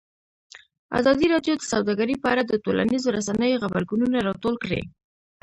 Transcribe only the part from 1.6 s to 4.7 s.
سوداګري په اړه د ټولنیزو رسنیو غبرګونونه راټول